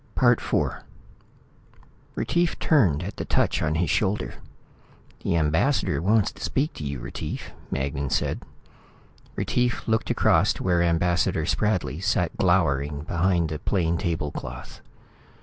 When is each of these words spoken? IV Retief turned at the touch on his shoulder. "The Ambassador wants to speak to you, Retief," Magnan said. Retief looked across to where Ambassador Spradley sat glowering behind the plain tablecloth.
IV 0.19 0.41
Retief 2.15 2.57
turned 2.57 3.03
at 3.03 3.17
the 3.17 3.23
touch 3.25 3.61
on 3.61 3.75
his 3.75 3.91
shoulder. 3.91 4.33
"The 5.21 5.37
Ambassador 5.37 6.01
wants 6.01 6.31
to 6.31 6.41
speak 6.43 6.73
to 6.73 6.83
you, 6.83 6.99
Retief," 6.99 7.51
Magnan 7.69 8.09
said. 8.09 8.41
Retief 9.35 9.87
looked 9.87 10.09
across 10.09 10.53
to 10.53 10.63
where 10.63 10.81
Ambassador 10.81 11.45
Spradley 11.45 11.99
sat 12.01 12.35
glowering 12.35 13.01
behind 13.03 13.49
the 13.49 13.59
plain 13.59 13.99
tablecloth. 13.99 14.81